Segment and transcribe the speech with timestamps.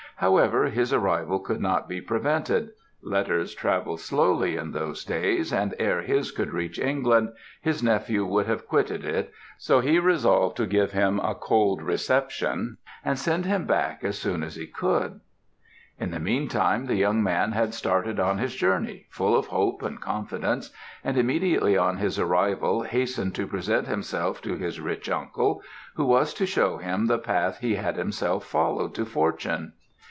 [0.17, 2.69] However, his arrival could not be prevented;
[3.01, 8.45] letters travelled slowly in those days, and ere his could reach England his nephew would
[8.45, 13.65] have quitted it, so he resolved to give him a cold reception and send him
[13.65, 15.21] back as soon as he could.
[15.99, 19.81] "In the mean time, the young man had started on his journey, full of hope
[19.81, 20.69] and confidence,
[21.03, 25.63] and immediately on his arrival hastened to present himself to this rich uncle
[25.95, 29.73] who was to shew him the path he had himself followed to fortune.